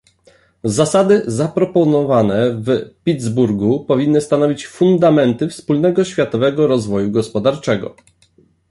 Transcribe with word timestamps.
Zasady 0.63 1.21
zaproponowane 1.27 2.53
w 2.55 2.93
Pittsburgu 3.03 3.85
powinny 3.85 4.21
stanowić 4.21 4.67
fundamenty 4.67 5.47
wspólnego 5.49 6.05
światowego 6.05 6.67
rozwoju 6.67 7.11
gospodarczego 7.11 7.95